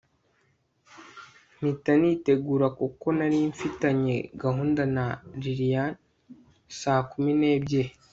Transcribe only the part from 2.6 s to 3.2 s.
kuko